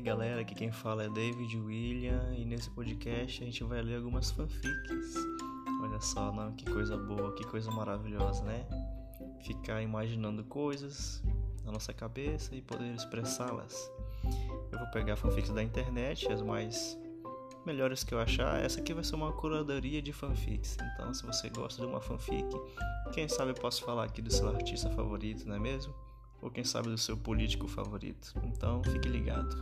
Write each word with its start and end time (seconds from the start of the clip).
galera, 0.00 0.40
aqui 0.40 0.54
quem 0.54 0.72
fala 0.72 1.04
é 1.04 1.08
David 1.08 1.58
William 1.58 2.34
e 2.36 2.44
nesse 2.44 2.70
podcast 2.70 3.42
a 3.42 3.46
gente 3.46 3.62
vai 3.64 3.82
ler 3.82 3.96
algumas 3.96 4.30
fanfics. 4.30 5.14
Olha 5.82 6.00
só, 6.00 6.32
não, 6.32 6.52
que 6.52 6.64
coisa 6.64 6.96
boa, 6.96 7.32
que 7.34 7.44
coisa 7.44 7.70
maravilhosa, 7.70 8.42
né? 8.44 8.66
Ficar 9.44 9.82
imaginando 9.82 10.42
coisas 10.44 11.22
na 11.64 11.72
nossa 11.72 11.92
cabeça 11.92 12.54
e 12.54 12.62
poder 12.62 12.94
expressá-las. 12.94 13.90
Eu 14.72 14.78
vou 14.78 14.88
pegar 14.88 15.16
fanfics 15.16 15.50
da 15.50 15.62
internet, 15.62 16.30
as 16.32 16.42
mais 16.42 16.98
melhores 17.64 18.02
que 18.02 18.14
eu 18.14 18.18
achar. 18.18 18.62
Essa 18.62 18.80
aqui 18.80 18.92
vai 18.92 19.04
ser 19.04 19.14
uma 19.14 19.32
curadoria 19.32 20.02
de 20.02 20.12
fanfics. 20.12 20.76
Então, 20.94 21.12
se 21.12 21.24
você 21.24 21.48
gosta 21.50 21.82
de 21.82 21.88
uma 21.88 22.00
fanfic, 22.00 22.48
quem 23.12 23.28
sabe 23.28 23.50
eu 23.50 23.54
posso 23.54 23.84
falar 23.84 24.04
aqui 24.04 24.20
do 24.20 24.32
seu 24.32 24.48
artista 24.48 24.90
favorito, 24.90 25.46
não 25.46 25.56
é 25.56 25.60
mesmo? 25.60 25.94
Ou 26.44 26.50
quem 26.50 26.62
sabe 26.62 26.90
do 26.90 26.98
seu 26.98 27.16
político 27.16 27.66
favorito. 27.66 28.34
Então 28.44 28.84
fique 28.84 29.08
ligado. 29.08 29.58